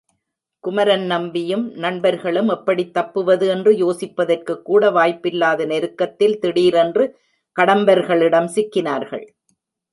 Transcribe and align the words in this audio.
குமரன் 0.63 1.05
நம்பியும், 1.05 1.71
நண்பர்களும் 1.75 2.47
எப்படித் 2.47 2.93
தப்புவது 2.93 3.47
என்று 3.47 3.71
யோசிப்பதற்குக்கூட 3.73 4.91
வாய்ப்பில்லாத 4.91 5.65
நெருக்கத்தில் 5.65 6.39
திடீரென்று 6.39 7.19
கடம்பர்களிடம் 7.55 8.49
சிக்கினார்கள். 8.55 9.25